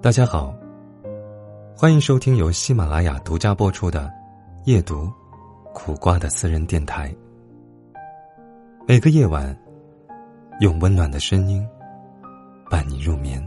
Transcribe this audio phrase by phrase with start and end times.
[0.00, 0.54] 大家好，
[1.76, 4.06] 欢迎收听由喜马拉雅独家播出的
[4.64, 5.12] 《夜读
[5.74, 7.14] 苦瓜》的私人电台。
[8.86, 9.54] 每个夜晚，
[10.60, 11.66] 用温暖的声音
[12.70, 13.44] 伴你入眠。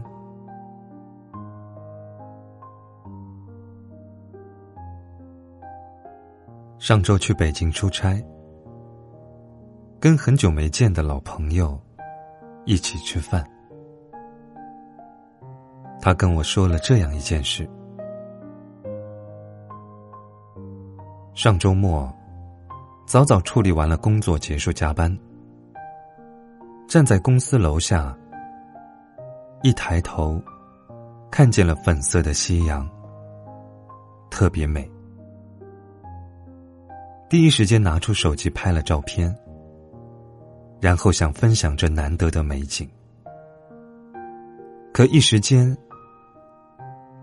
[6.77, 8.21] 上周去北京出差，
[10.01, 11.79] 跟很久没见的老朋友
[12.65, 13.47] 一起吃饭。
[16.01, 17.69] 他跟我说了这样一件事：
[21.35, 22.11] 上周末，
[23.05, 25.15] 早早处理完了工作，结束加班，
[26.87, 28.17] 站在公司楼下，
[29.61, 30.41] 一抬头，
[31.29, 32.89] 看见了粉色的夕阳，
[34.31, 34.91] 特别美。
[37.29, 39.33] 第一时间拿出手机拍了照片，
[40.81, 42.89] 然后想分享这难得的美景，
[44.91, 45.77] 可一时间。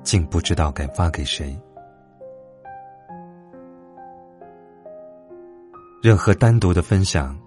[0.05, 1.55] 竟不知道该发给谁。
[6.01, 7.39] 任何单独的分享，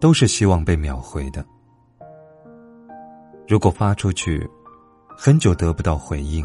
[0.00, 1.44] 都是希望被秒回的。
[3.46, 4.44] 如果发出去，
[5.16, 6.44] 很久得不到回应，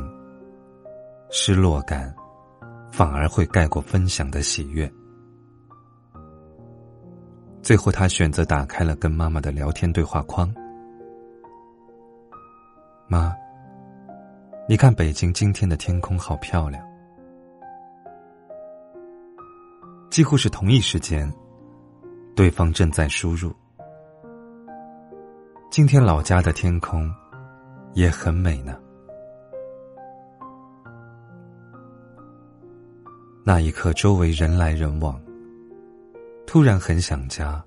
[1.31, 2.13] 失落感
[2.91, 4.91] 反而会盖过分享的喜悦。
[7.69, 10.51] 最后，他选择打开了跟妈妈的聊天对话框，
[13.07, 13.31] 妈。
[14.67, 16.83] 你看，北京今天的天空好漂亮。
[20.09, 21.31] 几乎是同一时间，
[22.35, 23.53] 对方正在输入。
[25.69, 27.07] 今天老家的天空
[27.93, 28.79] 也很美呢。
[33.45, 35.21] 那一刻，周围人来人往，
[36.51, 37.63] 突然很想家，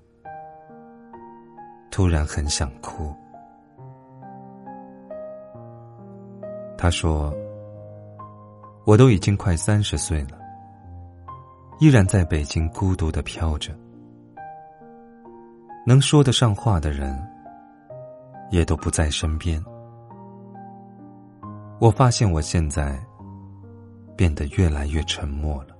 [1.89, 3.15] 突然很想哭。
[6.77, 7.33] 他说
[8.83, 10.37] ：“我都已经快三十岁了，
[11.79, 13.73] 依然在北京孤独的飘着，
[15.87, 17.17] 能说得上话的人
[18.51, 19.63] 也都不在身边。
[21.79, 23.01] 我发现我现在
[24.17, 25.72] 变得越来越沉默了。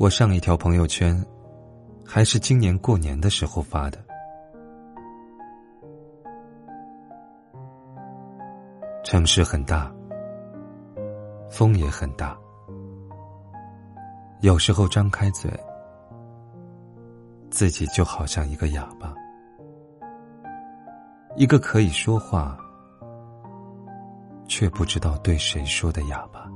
[0.00, 1.14] 我上一条朋友圈
[2.06, 3.98] 还是今年过年的时候发的。”
[9.04, 9.92] 城市很大，
[11.50, 12.34] 风也很大。
[14.40, 15.50] 有时候张开嘴，
[17.50, 19.14] 自己就好像一个哑巴，
[21.36, 22.58] 一个可以说话
[24.48, 26.50] 却不知道对谁说的哑巴。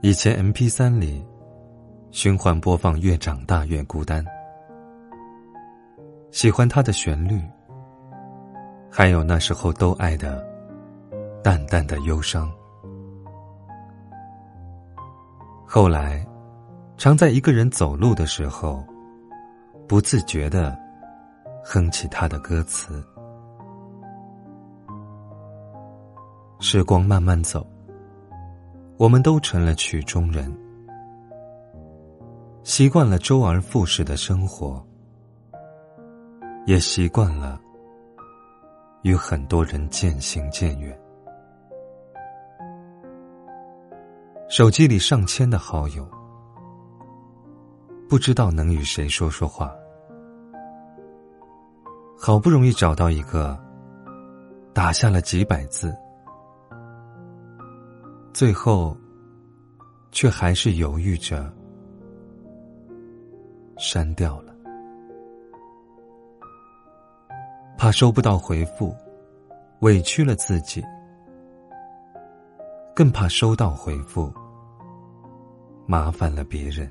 [0.00, 1.26] 以前 M P 三里
[2.12, 4.24] 循环播放《越长大越孤单》，
[6.30, 7.42] 喜欢它的旋律。
[8.88, 10.46] 还有那时候都爱的
[11.42, 12.48] 淡淡的忧伤。
[15.66, 16.24] 后来，
[16.96, 18.86] 常在一个人走路的时候，
[19.88, 20.78] 不自觉的
[21.64, 23.04] 哼起他的歌词。
[26.60, 27.66] 时光慢慢走，
[28.98, 30.52] 我们都成了曲中人，
[32.64, 34.84] 习惯了周而复始的生活，
[36.66, 37.60] 也习惯了。
[39.02, 41.00] 与很多人渐行渐远，
[44.48, 46.04] 手机里上千的好友，
[48.08, 49.72] 不知道能与谁说说话。
[52.18, 53.56] 好不容易找到一个，
[54.74, 55.96] 打下了几百字，
[58.38, 58.96] 最后
[60.12, 61.52] 却还是犹豫着
[63.76, 64.54] 删掉了。
[67.76, 68.94] 怕收不到回复，
[69.80, 70.80] 委屈了自己；
[72.94, 74.32] 更怕收到回复，
[75.84, 76.88] 麻烦了别人。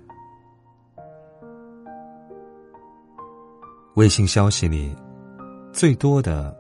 [3.96, 4.94] 微信消息里
[5.72, 6.54] 最多的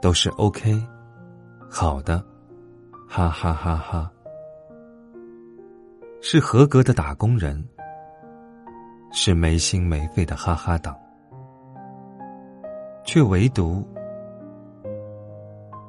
[0.00, 0.74] 都是 “OK”，
[1.70, 2.24] 好的，
[3.06, 4.10] 哈哈哈哈，
[6.28, 7.64] 是合格的打工人，
[9.12, 10.92] 是没心没肺的哈哈党。
[13.04, 13.86] 却唯独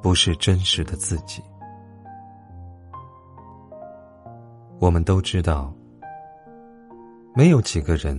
[0.00, 1.42] 不是真实的自己。
[4.78, 5.74] 我们都知道，
[7.34, 8.16] 没有几个人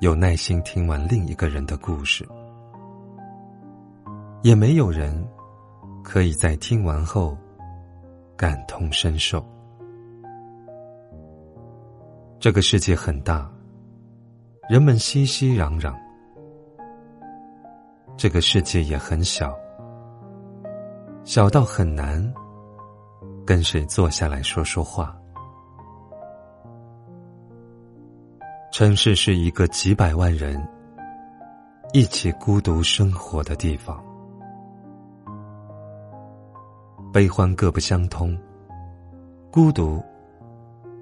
[0.00, 2.26] 有耐心听完另一个人的故事，
[4.40, 5.22] 也没有人
[6.02, 7.36] 可以在听完后
[8.38, 9.46] 感同身受。
[12.46, 13.50] 这个世界很大，
[14.68, 15.92] 人们熙熙攘攘；
[18.16, 19.52] 这个世界也很小，
[21.24, 22.32] 小到很难
[23.44, 25.18] 跟谁坐下来说说话。
[28.70, 30.64] 城市是一个几百万人
[31.92, 34.00] 一起孤独生活的地方，
[37.12, 38.38] 悲欢各不相通，
[39.50, 40.00] 孤独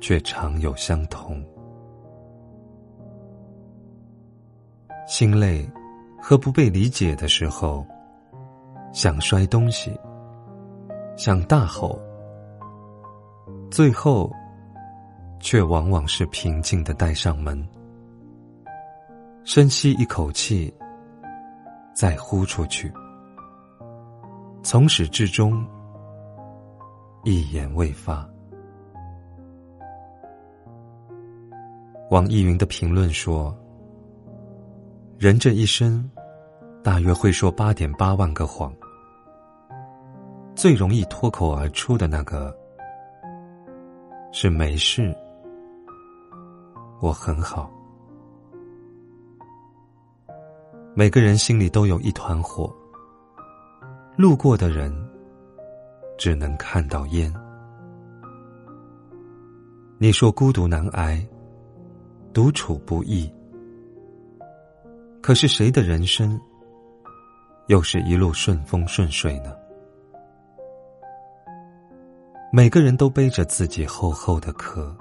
[0.06, 1.42] 却常有相同。
[5.06, 5.66] 心累
[6.20, 7.86] 和不被理解的时候，
[8.92, 9.98] 想摔东西，
[11.16, 11.98] 想大吼，
[13.70, 14.30] 最后。
[15.40, 17.62] 却往往是平静的带上门，
[19.44, 20.72] 深吸一口气，
[21.92, 22.90] 再呼出去，
[24.62, 25.62] 从始至终
[27.24, 28.26] 一言未发。
[32.14, 33.52] 网易云的评论说
[35.18, 36.08] ：“人这一生，
[36.80, 38.72] 大约会说八点八万个谎，
[40.54, 42.56] 最容易脱口而出的那个
[44.30, 45.12] 是没事。”
[47.02, 47.68] 我很好。
[50.94, 52.72] 每个人心里都有一团火，
[54.16, 54.94] 路过的人
[56.16, 57.34] 只能看到烟。
[59.98, 61.20] 你说孤独难挨，
[62.34, 63.32] 独处不易，
[65.22, 66.38] 可是谁的人生
[67.68, 69.54] 又是一路顺风顺水呢？
[72.52, 74.94] 每个人都背着自己厚厚的壳。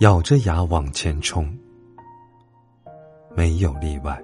[0.00, 1.44] 咬着牙往前冲，
[3.34, 4.22] 没有例外。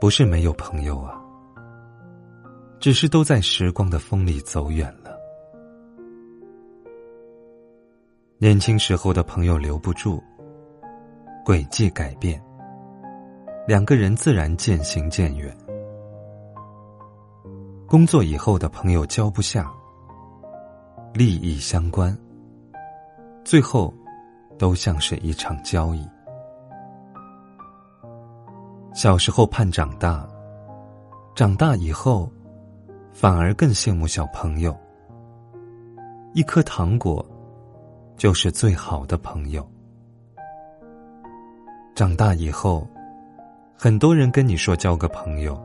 [0.00, 1.22] 不是没有朋友啊，
[2.80, 5.01] 只是都在时光的风里走远了。
[8.42, 10.20] 年轻时候的朋友留不住，
[11.44, 12.42] 轨迹改变，
[13.68, 15.56] 两个人自然渐行渐远。
[17.86, 19.72] 工作以后的朋友交不下。
[21.14, 22.18] 利益相关，
[23.44, 23.94] 最后
[24.58, 26.04] 都像是一场交易。
[28.92, 30.28] 小时候盼长大，
[31.36, 32.28] 长大以后
[33.12, 34.76] 反而更羡慕小朋友。
[36.34, 37.24] 一颗糖果
[38.16, 39.66] 就是最好的朋友。
[41.94, 42.88] 长大以后，
[43.76, 45.60] 很多人跟你说交个朋友，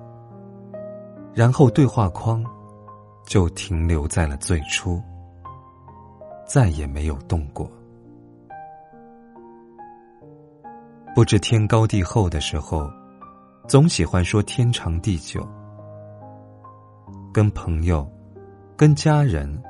[1.34, 2.44] 然后对话框
[3.26, 5.02] 就停留在了最初。
[6.46, 7.70] 再也没有动过。
[11.14, 12.90] 不知天高地厚的时候，
[13.68, 15.46] 总喜欢说天长地久。
[17.34, 18.10] 跟朋友、
[18.76, 19.62] 跟家人、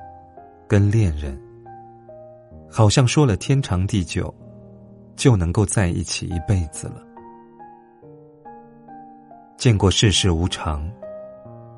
[0.68, 1.36] 跟恋人，
[2.70, 4.34] 好像说了天长地久，
[5.16, 7.02] 就能够在一起一辈子了。
[9.58, 10.88] 见过世事无常，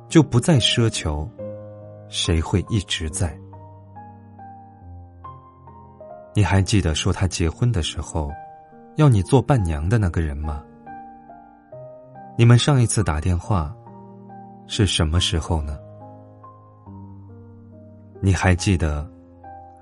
[0.09, 1.29] 就不再奢求
[2.09, 3.37] 谁会一直在。
[6.35, 8.29] 你还记得说他结婚的时候，
[8.95, 10.63] 要你做伴娘的那个人吗？
[12.37, 13.75] 你们上一次打电话
[14.67, 15.77] 是什么时候呢？
[18.21, 19.09] 你还记得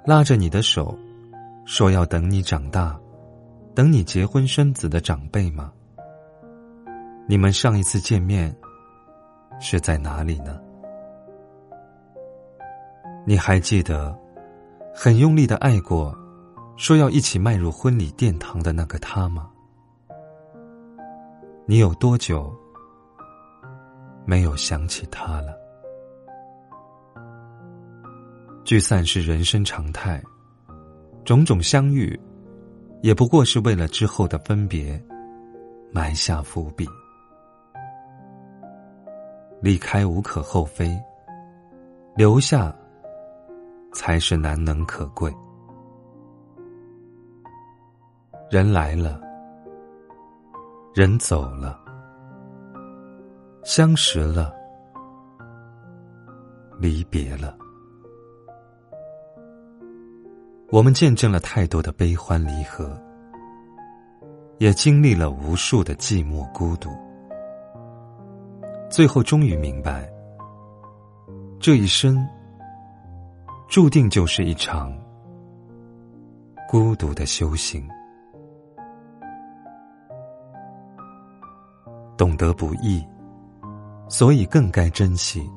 [0.07, 0.98] 拉着你的手
[1.65, 2.98] 说要等你长大，
[3.75, 5.70] 等你结婚生子的长辈吗？
[7.27, 8.55] 你们上一次见面
[9.60, 10.62] 是在哪里呢？
[13.25, 14.17] 你还记得
[14.96, 16.17] 很用力的爱过？
[16.77, 19.50] 说要一起迈入婚礼殿堂的那个他吗？
[21.65, 22.55] 你有多久
[24.24, 25.66] 没有想起他了？
[28.67, 30.21] 聚散是人生常态，
[31.24, 32.19] 种种相遇，
[33.01, 35.01] 也不过是为了之后的分别
[35.89, 36.86] 埋下伏笔。
[39.62, 41.01] 离开无可厚非，
[42.13, 42.75] 留下
[43.93, 45.33] 才是难能可贵。
[48.51, 49.21] 人来了，
[50.93, 51.79] 人走了，
[53.63, 54.53] 相识了，
[56.77, 57.57] 离别了。
[60.69, 63.01] 我们见证了太多的悲欢离合，
[64.57, 66.89] 也经历了无数的寂寞孤独。
[68.89, 70.09] 最后，终于明白，
[71.57, 72.27] 这一生
[73.69, 74.93] 注定就是一场
[76.67, 77.88] 孤独的修行。
[82.17, 83.01] 懂得不易，
[84.09, 85.50] 所以更该珍惜。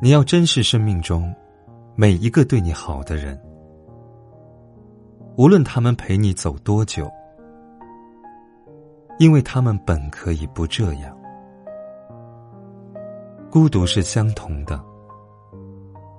[0.00, 1.34] 你要珍视生命中
[1.94, 3.38] 每一个对你好的人，
[5.36, 7.10] 无论他们陪你走多久，
[9.18, 11.14] 因为他们本可以不这样。
[13.50, 14.82] 孤独是相同的，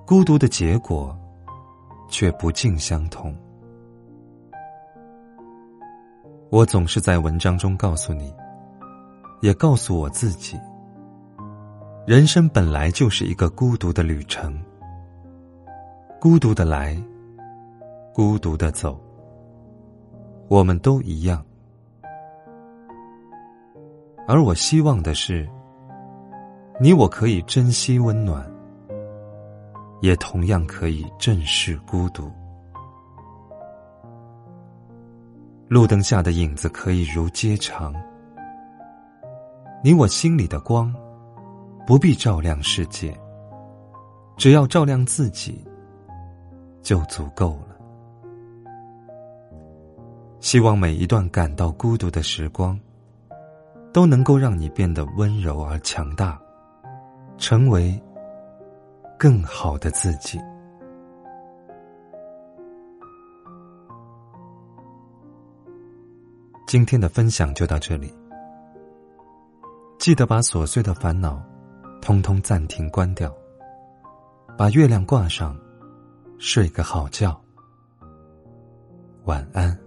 [0.05, 1.17] 孤独的结果
[2.07, 3.35] 却不尽相同。
[6.51, 8.31] 我总是在文章中告诉你，
[9.41, 10.55] 也告诉我自己，
[12.05, 14.55] 人生本来就是一个孤独的旅程，
[16.23, 16.95] 孤独的来，
[18.13, 18.97] 孤独的走，
[20.47, 21.43] 我们都一样。
[24.25, 25.45] 而我希望的是，
[26.79, 28.49] 你我可以珍惜温暖，
[29.99, 32.31] 也同样可以正视孤独。
[35.67, 37.93] 路灯下的影子可以如街长，
[39.83, 40.95] 你我心里的光，
[41.85, 43.13] 不必照亮世界，
[44.37, 45.61] 只要照亮自己，
[46.83, 47.75] 就足够了。
[50.39, 52.79] 希望每一段感到孤独的时光，
[53.93, 56.39] 都能够让你变得温柔而强大，
[57.37, 57.97] 成为
[59.17, 60.37] 更好的自己。
[66.67, 68.11] 今天的分享就到这里，
[69.99, 71.41] 记得把琐碎的烦恼
[72.01, 73.31] 通通暂停关掉，
[74.57, 75.55] 把月亮挂上，
[76.45, 77.41] 睡个好觉，
[79.23, 79.79] 晚安。